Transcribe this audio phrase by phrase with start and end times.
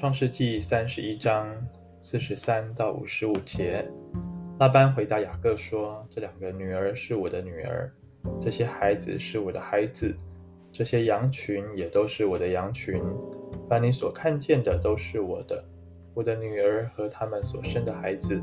[0.00, 1.52] 创世记三十一章
[1.98, 3.84] 四十三到五十五节，
[4.60, 7.90] 拉班回答雅各说：“这两个女儿是我的女儿，
[8.40, 10.14] 这些孩子是我的孩子，
[10.70, 13.02] 这些羊群也都是我的羊群。
[13.68, 15.64] 凡你所看见的都是我的，
[16.14, 18.40] 我的女儿和他们所生的孩子。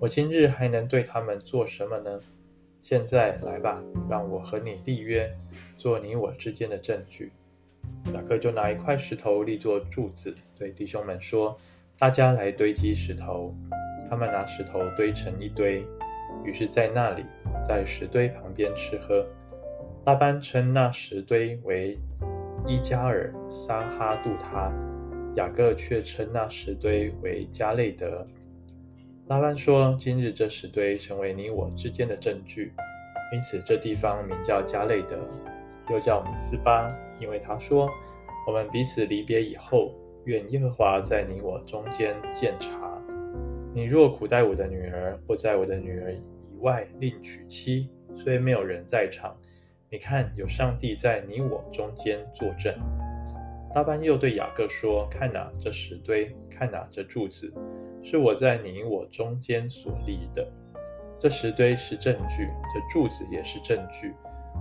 [0.00, 2.20] 我今日还能对他们做什么呢？
[2.82, 3.80] 现在来吧，
[4.10, 5.32] 让我和你立约，
[5.76, 7.30] 做你我之间的证据。”
[8.14, 11.56] 雅各就拿一块石头立作柱子，对弟兄们说
[11.98, 13.54] ：“大家来堆积石头。”
[14.08, 15.84] 他们拿石头堆成一堆，
[16.42, 17.24] 于是，在那里，
[17.62, 19.26] 在石堆旁边吃喝。
[20.06, 21.98] 拉班称那石堆为
[22.66, 24.72] 伊加尔撒哈杜他，
[25.34, 28.26] 雅各却称那石堆为迦累得。
[29.26, 32.72] 拉班说：“今日这石堆成为你我之间的证据，
[33.34, 35.18] 因此这地方名叫迦累得，
[35.90, 36.88] 又叫米斯巴。”
[37.20, 37.90] 因为他说
[38.46, 43.00] ：“我们彼此离别以后，愿耶和华在你我中间鉴察。
[43.74, 49.36] 你若苦待我的女儿，或在我的女儿以外另娶妻，虽没有人在场，
[49.90, 52.74] 你看有上帝在你我中间作证。”
[53.74, 57.52] 拉班又对雅各说：“看哪，这石堆；看哪，这柱子，
[58.02, 60.50] 是我在你我中间所立的。
[61.18, 64.14] 这石堆是证据，这柱子也是证据。”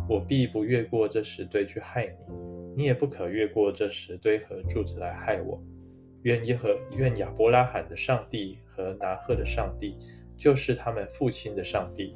[0.09, 2.33] 我必不越过这石堆去害你，
[2.77, 5.59] 你也不可越过这石堆和柱子来害我。
[6.21, 9.97] 愿耶和愿亚伯拉罕的上帝和拿鹤的上帝，
[10.37, 12.15] 就是他们父亲的上帝，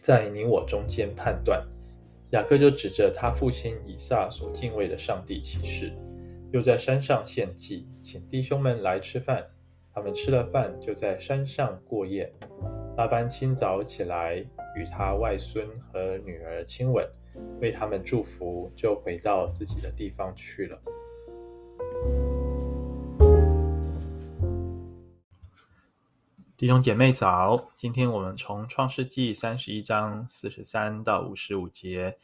[0.00, 1.66] 在你我中间判断。
[2.30, 5.92] 雅各就指着他父亲以撒所敬畏的上帝起誓，
[6.52, 9.44] 又在山上献祭，请弟兄们来吃饭。
[9.92, 12.32] 他们吃了饭，就在山上过夜。
[12.96, 14.36] 拉班清早起来，
[14.76, 17.04] 与他外孙和女儿亲吻，
[17.60, 20.80] 为他们祝福，就回到自己的地方去了。
[26.56, 32.18] 弟兄姐妹早，今天我们从创世记三十一章四十三到五十五节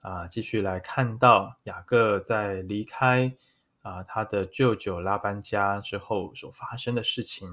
[0.00, 3.32] 啊，继续来看到雅各在离开
[3.82, 7.48] 啊他的舅舅拉班家之后所发生的事情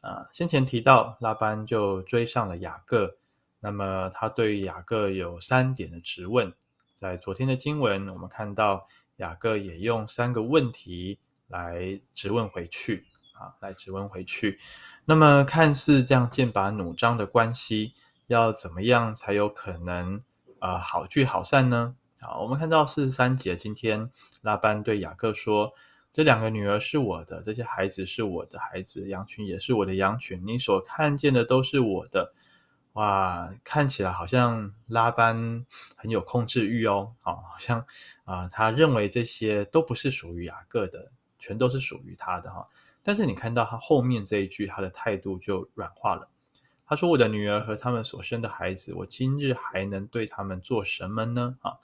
[0.00, 0.26] 啊。
[0.32, 3.19] 先前提到拉班就追上了雅各。
[3.60, 6.52] 那么他对雅各有三点的质问，
[6.96, 13.04] 在昨天的经文，我们看到雅各也用三个问题来质问回去，
[13.34, 14.58] 啊，来质问回去。
[15.04, 17.92] 那么看似这样剑拔弩张的关系，
[18.28, 20.22] 要怎么样才有可能
[20.58, 21.94] 啊好聚好散呢？
[22.20, 24.10] 啊，我们看到四十三节，今天
[24.40, 25.72] 拉班对雅各说
[26.12, 32.32] ：“这两个女儿是我的，这些孩子是我的孩子，羊群也是我的羊群，你所看见的都是我的。”
[32.94, 35.64] 哇，看起来好像拉班
[35.96, 37.86] 很有控制欲哦，好像
[38.24, 42.66] 啊、他认为这些都不是属于雅各的，全都是属于他的哈。
[43.02, 46.28] 但是你看到他后面这一句，他的态度就软化了。
[46.84, 51.78] 他说：“我的女儿和他们所生的孩子，我今日还能对他们做什么呢？”啊，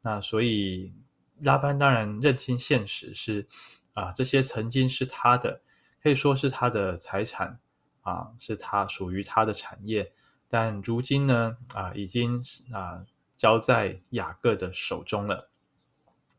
[0.00, 0.94] 那所以
[1.40, 3.46] 拉班当然认清现实是
[3.92, 5.60] 啊，这些曾经是他的，
[6.02, 7.60] 可以说是他的财产
[8.00, 10.10] 啊，是他属于他的产业。
[10.48, 12.42] 但如今呢，啊，已经
[12.72, 13.04] 啊
[13.36, 15.50] 交在雅各的手中了。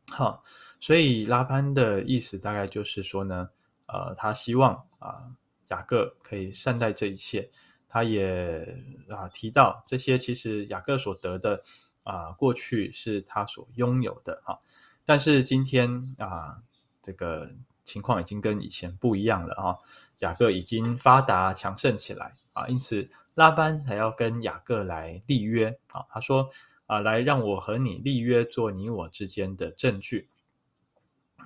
[0.08, 0.42] 好，
[0.80, 3.50] 所以拉班的意思大概就是说呢，
[3.86, 5.36] 呃，他希望啊
[5.68, 7.50] 雅各可以善待这一切。
[7.86, 8.76] 他也
[9.10, 11.62] 啊提到这些其实雅各所得的
[12.02, 14.58] 啊过去是他所拥有的哈，
[15.04, 16.62] 但是今天啊
[17.02, 17.50] 这个
[17.84, 19.76] 情况已经跟以前不一样了啊，
[20.20, 23.10] 雅各已经发达强盛起来啊，因此。
[23.38, 26.50] 拉班还要跟雅各来立约啊，他说
[26.86, 30.28] 啊，来让我和你立约，做你我之间的证据。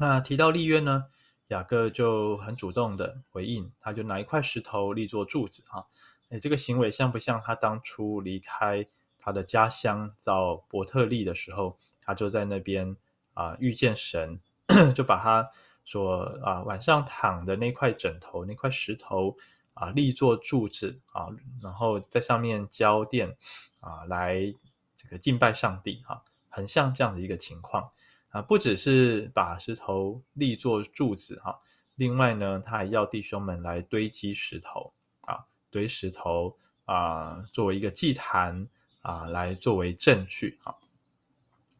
[0.01, 1.09] 那提到立约呢，
[1.49, 5.85] 雅各就很主动的回应，他就拿一块石头立作柱子啊。
[6.31, 8.87] 诶，这个行为像不像他当初离开
[9.19, 12.97] 他的家乡到伯特利的时候，他就在那边
[13.35, 14.41] 啊遇见神，
[14.97, 15.47] 就把他
[15.85, 19.37] 所啊晚上躺的那块枕头那块石头。
[19.75, 21.29] 啊，立作柱子啊，
[21.63, 23.35] 然后在上面浇奠
[23.81, 24.53] 啊，来
[24.97, 27.91] 这个敬拜上帝哈、啊，很像这样的一个情况
[28.29, 28.43] 啊。
[28.43, 31.59] 不只是把石头立作柱子哈、啊，
[31.95, 34.93] 另外呢，他还要弟兄们来堆积石头
[35.23, 38.69] 啊，堆石头啊，作为一个祭坛
[39.01, 40.75] 啊，来作为证据啊。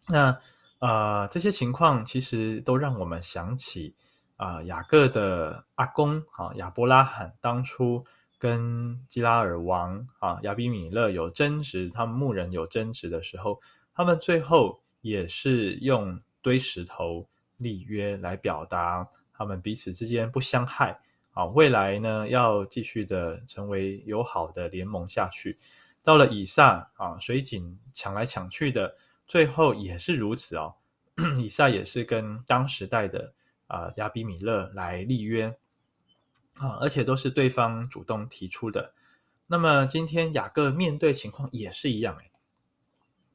[0.09, 0.41] 那
[0.79, 3.95] 啊，这些情况其实都让我们想起。
[4.43, 8.05] 啊，雅各的阿公啊，亚伯拉罕当初
[8.39, 13.61] 跟基拉尔王啊亚比米勒有争执，他们牧人有争执的时候，
[13.95, 17.25] 他们最后也是用堆石头
[17.57, 20.99] 立约来表达他们彼此之间不相害
[21.35, 25.57] 啊，未来呢要继续的成为友好的联盟下去。
[26.03, 28.97] 到了以撒啊，水井抢来抢去的，
[29.29, 30.75] 最后也是如此哦。
[31.39, 33.33] 以撒也是跟当时代的
[33.73, 35.57] 啊亚比米勒来立约
[36.59, 38.93] 啊，而且都是对方主动提出的。
[39.47, 42.31] 那么今天雅各面对情况也是一样诶，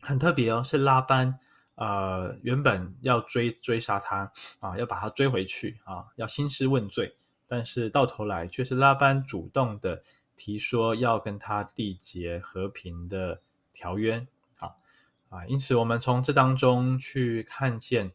[0.02, 1.40] 很特别哦，是拉班。
[1.76, 7.16] 呃，原本要追追杀他啊，要把他追回去啊，要兴师问罪，
[7.48, 10.02] 但是到头来却是拉班主动的
[10.36, 13.42] 提说要跟他缔结和平的
[13.74, 14.26] 条约
[14.58, 14.74] 啊
[15.30, 18.12] 啊，因此我们从这当中去看见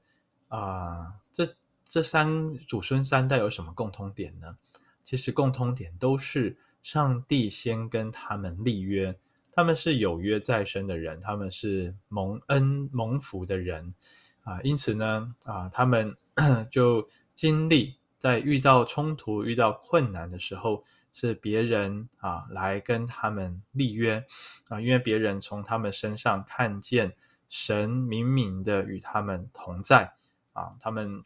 [0.49, 1.55] 啊，这
[1.93, 4.57] 这三祖孙三代有什么共通点呢？
[5.05, 9.15] 其实共通点都是上帝先跟他们立约。
[9.53, 13.95] 他们是有约在身的人，他们是蒙恩蒙福的人
[14.43, 16.17] 啊，因此呢啊，他们
[16.73, 24.25] 就经历在遇到冲突、遇到困难的时候，是别人啊来跟他们立约
[24.71, 27.15] 啊，因为别人从他们身上看见
[27.51, 30.11] 神明明的与他们同在
[30.55, 31.23] 啊，他们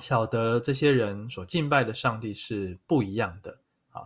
[0.00, 3.58] 晓得这些人所敬拜的上帝是不一样的
[3.90, 4.02] 啊。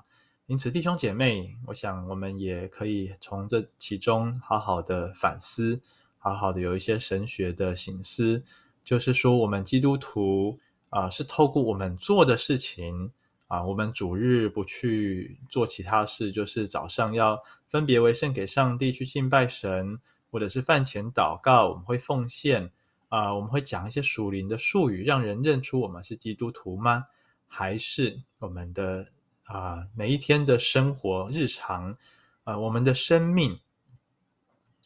[0.46, 5.80] 因此，弟兄姐妹，我想我们也可以从这其中好好的反思，
[6.18, 8.42] 好好的有一些神学的省思。
[8.82, 10.58] 就是说，我们基督徒
[10.88, 13.12] 啊、是透过我们做的事情
[13.46, 20.00] 啊、我们主日不去做其他事，就是早上要分别为圣给上帝去敬拜神，
[20.30, 22.72] 或者是饭前祷告，我们会奉献、
[23.10, 27.06] 呃，我们会讲一些属灵的术语，让人认出我们是基督徒吗？
[27.46, 29.06] 还是我们的？
[29.44, 31.96] 啊，每一天的生活日常，
[32.44, 33.58] 啊，我们的生命，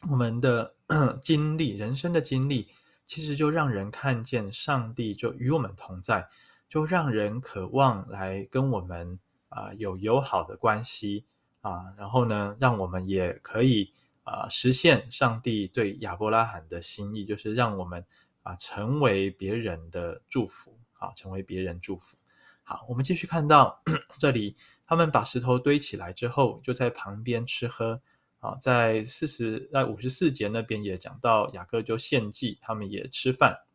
[0.09, 0.73] 我们的
[1.21, 2.69] 经历，人生的经历，
[3.05, 6.27] 其实就让人看见上帝就与我们同在，
[6.67, 9.19] 就让人渴望来跟我们
[9.49, 11.25] 啊有友好的关系
[11.61, 13.93] 啊，然后呢，让我们也可以
[14.25, 18.05] 啊实现上帝对亚伯拉罕的心意，就是让我们
[18.43, 22.17] 啊成为别人的祝福，啊，成为别人祝福。
[22.63, 23.81] 好，我们继续看到
[24.19, 28.01] 这里，他们把石头堆起来之后，就在旁边吃喝。
[28.39, 33.65] 啊，在四十在五十四节那边也讲到，雅各就献祭，他们也吃饭。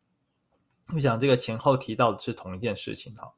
[0.94, 3.32] 我想这个前后提到的是同一件事情哈，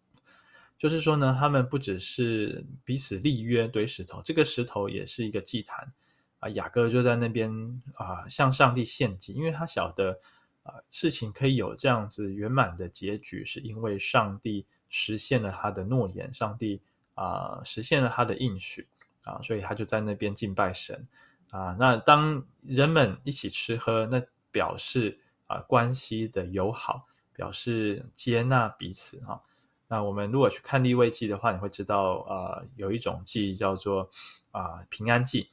[0.76, 5.94] 就是说呢，他们不只是彼此立约堆石头，这个石头也是一个祭坛
[6.42, 6.48] 啊。
[6.50, 7.50] 雅各就在那边
[7.94, 10.20] 啊向上帝献祭，因为他晓得
[10.62, 14.66] 啊事情可以有这样子圆满的结局，是因为上帝。
[14.94, 16.78] 实现了他的诺言，上帝
[17.14, 18.86] 啊、实现了他的应许
[19.24, 21.08] 啊，所以他就在那边敬拜神
[21.50, 21.74] 啊。
[21.78, 29.40] 那当人们一起吃喝，那表示啊关系的友好，表示接纳彼此啊。
[29.88, 34.10] 那我们如果去看立位记的话，你会知道啊，有一种祭叫做
[34.50, 35.48] 啊平安祭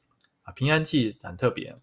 [0.52, 1.78] 平安祭很特别，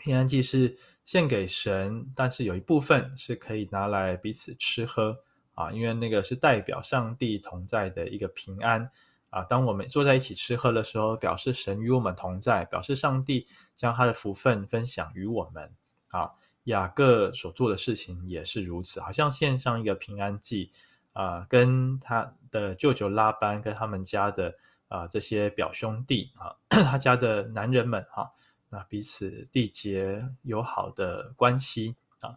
[0.00, 5.24] 平安祭是献给神，但是有一部分是可以拿来彼此吃喝。
[5.54, 8.90] 啊，因为那个是代表上帝同在的一个平安
[9.28, 9.44] 啊。
[9.44, 13.46] 当我们坐在一起吃喝的时候，表示神与我们同在，表示上帝
[13.76, 15.70] 将他的福分分享于我们。
[16.08, 16.30] 啊，
[16.64, 20.70] 雅各所做的事情也是如此，好像献上一个平安祭
[21.12, 24.54] 啊，跟他的舅舅拉班，跟他们家的
[24.92, 28.30] 啊这些表兄弟啊， 他家的男人们哈，
[28.68, 32.36] 那彼此缔结友好的关系啊。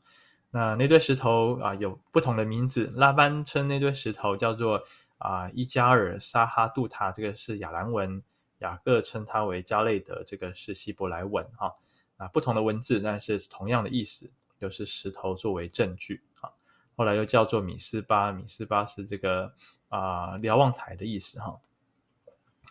[0.52, 2.90] 那那堆石头啊，有不同的名字。
[2.96, 4.82] 拉班称那堆石头叫做
[5.18, 8.22] 啊伊加尔沙哈杜塔，这个是亚兰文；
[8.60, 11.46] 雅各称它为迦累得，这个是希伯来文。
[11.58, 11.76] 哈
[12.16, 16.24] 啊，不同的文字，但是同样的意思，就是石头作为证据。
[16.40, 16.50] 啊，
[16.96, 19.54] 后来又叫做米斯巴，米斯巴是这个
[19.90, 21.38] 啊瞭望台的意思。
[21.42, 21.60] 哈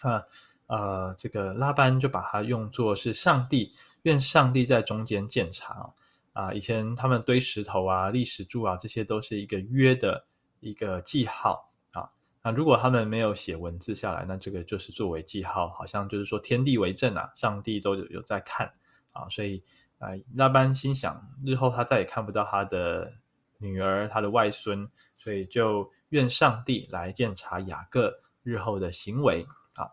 [0.02, 0.22] 啊
[0.66, 3.72] 呃，这个拉班就把它用作是上帝，
[4.02, 5.92] 愿上帝在中间鉴察。
[6.32, 10.26] 啊，以前他们堆石头啊、立石柱啊，这些都是一个约的
[10.58, 12.10] 一个记号啊。
[12.42, 18.68] 那如果他们没有写文字下来，那这个就是作为记号，好像就是说天地为证啊，上帝都有有在看
[19.12, 19.28] 啊。
[19.28, 19.62] 所以
[19.98, 23.12] 啊，拉班心想，日后他再也看不到他的
[23.58, 29.90] 女儿、他的外孙，所以就愿上帝来鉴察雅各日后的行为啊。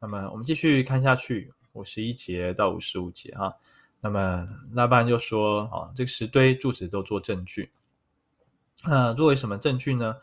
[0.00, 3.52] 那么我们继续看下去，五十一节到五十五节啊。
[4.00, 7.70] 那么拉班就说：“啊，这个石堆柱子都做证据。
[8.84, 10.16] 那作为什么证据呢？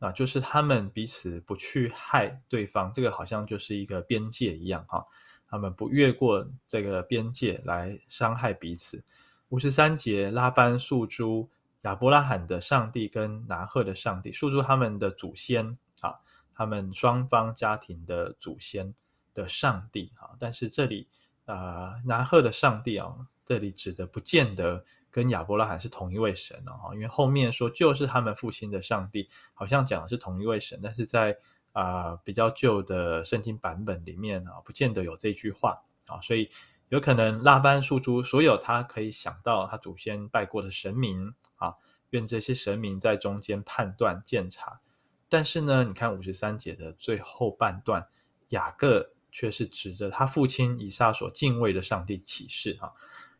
[0.00, 5.04] 啊，就是他们彼此不去害对方，这个好像就是一个边界一样哈。
[5.48, 9.02] 他们不越过这个边界来伤害彼此。
[9.48, 11.48] 五十三节，拉班诉诸
[11.82, 16.14] 亚伯拉罕的上帝跟拿鹤的上帝，诉诸他们的祖先啊，
[16.58, 18.92] 他们双方家庭的祖先
[19.32, 20.36] 的上帝啊。
[20.38, 21.08] 但是这里
[21.46, 23.14] 啊、呃，拿鹤的上帝啊，
[23.46, 31.38] 这里指的不见得跟亚伯拉罕是同一位神哦，因为后面说就是他们父亲的上帝，好像讲的是同一位神，但是在
[31.72, 36.50] 啊、比较旧的圣经版本里面啊，不见得有这句话啊，所以。
[36.90, 41.74] 有可能拉班述诸所有他可以想到他祖先拜过的神明啊，
[42.08, 44.80] 愿这些神明在中间判断鉴察。
[45.28, 48.08] 但是呢，你看五十三节的最后半段，
[48.48, 52.92] 雅各却是指着他父亲以撒所敬畏的上帝起誓啊。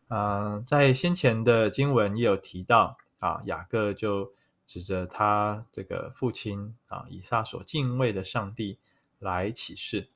[0.08, 4.32] 嗯、在先前的经文也有提到啊，雅各就
[4.66, 8.78] 指着他这个父亲啊以撒所敬畏的上帝
[9.18, 10.08] 来起誓。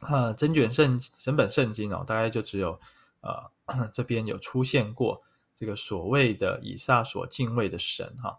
[0.00, 2.78] 啊，整卷圣整本圣经哦，大概就只有
[3.20, 3.50] 呃
[3.94, 5.22] 这边有出现过
[5.56, 8.38] 这个所谓的以撒所敬畏的神哈。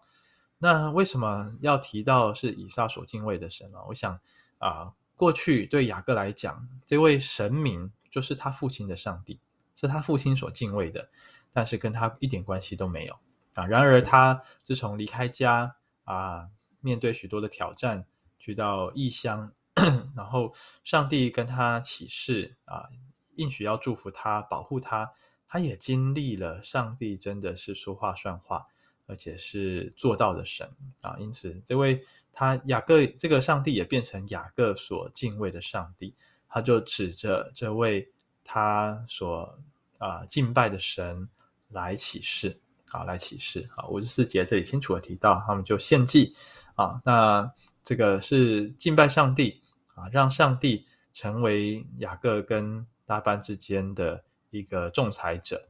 [0.58, 3.78] 那为什么要提到是以撒所敬畏的神呢？
[3.88, 4.18] 我想
[4.58, 9.40] 啊、过去对雅各来讲，这位神明就是他父亲的上帝，
[9.76, 11.08] 是他父亲所敬畏的，
[11.52, 13.16] 但是跟他一点关系都没有
[13.54, 13.66] 啊。
[13.66, 16.48] 然而他自从离开家啊，
[16.80, 18.04] 面对许多的挑战，
[18.38, 19.52] 去到异乡。
[20.16, 22.88] 然后上帝跟他起誓啊，
[23.36, 25.12] 应许要祝福他、保护他。
[25.46, 28.66] 他也经历了上帝真的是说话算话，
[29.08, 31.16] 而且是做到的神啊。
[31.18, 32.00] 因此，这位
[32.32, 36.14] 他雅各这个上帝也变成雅各所敬畏的上帝。
[36.48, 38.08] 他就指着这位
[38.44, 39.58] 他所
[39.98, 41.28] 啊敬拜的神
[41.70, 42.60] 来起誓
[42.92, 43.88] 啊，来起誓啊。
[43.88, 46.32] 五十四节这里清楚的提到，他们就献祭
[46.76, 47.00] 啊。
[47.04, 49.60] 那这个是敬拜上帝。
[49.94, 55.68] 啊，让上帝成为雅各跟拉班之间的一个仲裁者。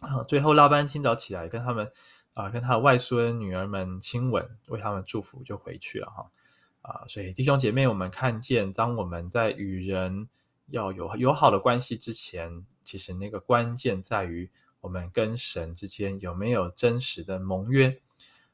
[0.00, 1.88] 啊，最后拉班清早起来跟他们
[2.34, 6.30] 啊，跟他的外孙女儿们亲吻，为他们祝福，就回去了哈。
[6.82, 10.28] 啊，所以弟兄姐妹，我们看见，当我们在与人
[10.68, 18.00] 要有友好的关系之前，其实那个关键在于我们跟神之间有没有真实的盟约。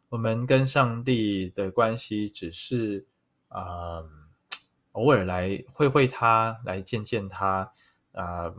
[0.09, 3.07] 我们跟上帝的关系只是
[3.49, 3.99] 啊。
[3.99, 4.27] 嗯
[4.97, 7.71] 偶尔来会会他，来见见他，
[8.13, 8.51] 啊、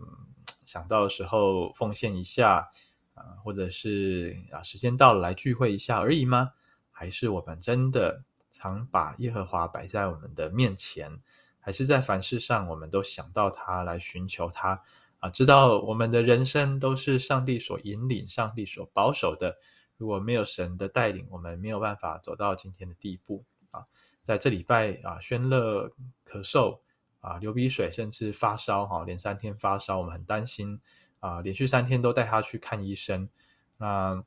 [0.68, 2.70] 想到的时候奉献一下，
[3.18, 6.52] 啊、或者是啊，时间到了来聚会一下而已吗？
[6.92, 11.20] 还是我们真的常把耶和华摆在我们的面前？
[11.60, 14.82] 还是在凡事上我们都想到他，来寻求他？
[15.20, 19.58] 啊、知道我们的人生都是上帝所引领、上帝所保守的。
[19.98, 23.84] 如果没有神的带领，我们没有办法走到今天的地步啊。
[24.24, 25.90] 在这礼拜啊，宣乐
[26.24, 26.82] 咳嗽
[27.20, 30.80] 啊，流鼻水，甚至发烧哈，连三天发烧，我们很担心
[31.20, 33.30] 啊，连续三天都带他去看医生。
[33.78, 34.24] 那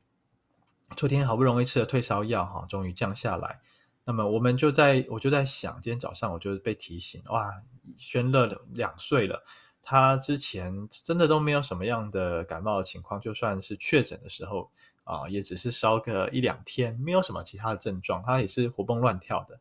[0.96, 3.60] 昨天好不容易吃了退烧药哈，终于降下来。
[4.04, 7.62] 那么我们就在，我就在想，今天早上我就被提醒，哇，
[7.96, 9.44] 宣乐两岁了，
[9.82, 14.70] 他之前真的都没有什么样的感冒的情况，就算是确诊的时候
[15.04, 19.60] 啊，也只是烧个一两天，没有什么其他的症状，他也是活蹦乱跳的。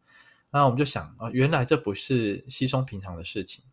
[0.50, 3.64] 那我们就想啊，原来这不是稀松平常的事情，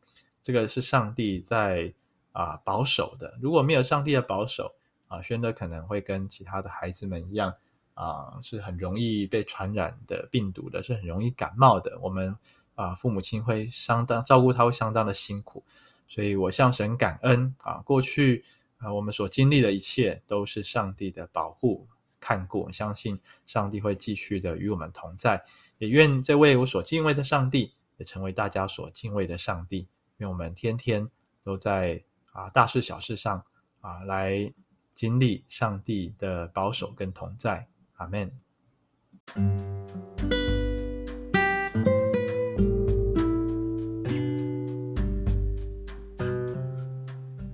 [0.42, 1.94] 这个是上帝在
[2.36, 3.38] 啊保守的。
[3.40, 4.74] 如果没有上帝的保守
[5.08, 7.54] 啊，宣德可能会跟其他的孩子们一样
[7.94, 11.98] 啊，是很容易被传染的病毒的，是很容易感冒的。
[12.00, 12.36] 我们
[12.74, 15.64] 啊，父母亲会相当照顾他，会相当的辛苦。
[16.06, 18.44] 所以我向神感恩啊，过去
[18.78, 21.88] 啊我们所经历的一切都是上帝的保护。
[22.18, 25.44] 看过，相信上帝会继续的与我们同在，
[25.78, 29.86] 也愿这位我所敬畏的上帝也成为大家所敬畏的上帝。
[30.16, 31.08] 愿我们天天
[31.44, 32.02] 都在
[32.36, 33.42] 啊大事小事上
[33.80, 34.52] 啊来
[34.94, 37.66] 经历上帝的保守跟同在。
[37.94, 38.30] 阿门。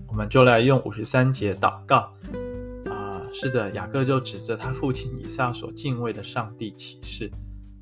[0.08, 2.12] 我们就来用五十三节祷告。
[2.90, 7.30] 啊是的，雅各就指着他父亲以撒所敬畏的上帝起誓。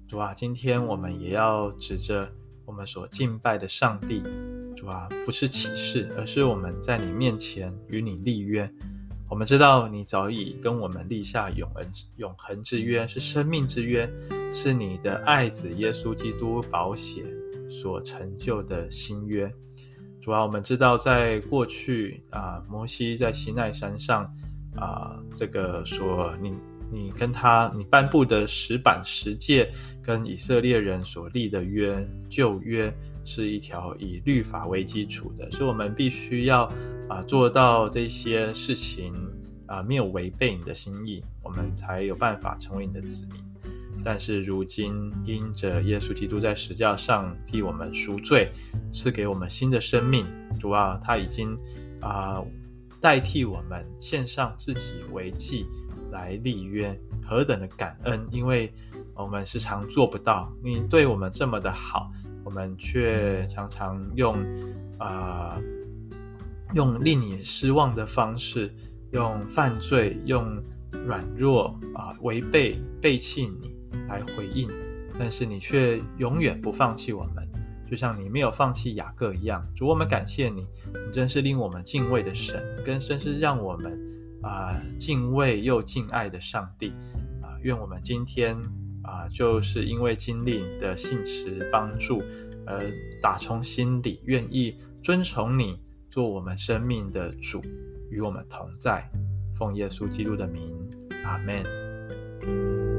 [0.07, 2.31] 主啊，今天我们也要指着
[2.67, 4.23] 我们所敬拜的上帝。
[4.81, 8.69] 主啊，不是启示，而是我们在你面前与你立约。
[9.29, 14.11] 我们知道你早已跟我们立下永恒永恒之约，是生命之约，
[14.55, 17.27] 是你的爱子耶稣基督保险
[17.69, 19.53] 所成就的新约。
[20.23, 24.35] 主啊，我们知道在过去啊，摩西在西奈山上。
[24.77, 26.55] 啊，这个说你
[26.91, 29.71] 你跟他你颁布的石板十诫，
[30.01, 32.91] 跟以色列人所立的约旧约，
[33.33, 36.65] 是一条以律法为基础的，所以我们必须要
[37.09, 39.15] 啊做到这些事情
[39.67, 43.41] 啊、没有违背你的心意，我们才有办法成为你的子民。
[44.03, 48.51] 但是如今，因着耶稣基督在十架上替我们赎罪，
[48.91, 50.27] 赐给我们新的生命，
[50.59, 51.57] 主啊，他已经
[52.01, 52.43] 啊、
[53.01, 55.67] 代替我们献上自己为祭
[56.11, 58.27] 来立约，何等的感恩！
[58.33, 58.73] 因为
[59.15, 62.11] 我们时常做不到，你对我们这么的好，
[62.51, 64.37] 我们却常常用
[64.99, 65.57] 啊、
[66.75, 68.75] 用令你失望的方式，
[69.13, 70.61] 用犯罪，用
[71.07, 73.73] 软弱啊、违背背弃你。
[74.09, 74.69] 来回应，
[75.17, 77.49] 但是你却永远不放弃我们，
[77.89, 79.65] 就像你没有放弃雅各一样。
[79.73, 83.97] 主，我们感谢你，你真是令我们敬畏的神，更深是让我们
[84.43, 86.89] 啊、敬畏又敬爱的上帝
[87.41, 88.61] 啊、愿我们今天、
[89.33, 92.23] 就是因为经历你的信实帮助，
[92.67, 92.83] 而
[93.21, 97.63] 打从心里愿意遵从你，做我们生命的主，
[98.11, 99.11] 与我们同在。
[99.59, 100.75] 奉耶稣基督的名，
[101.25, 102.90] 阿门。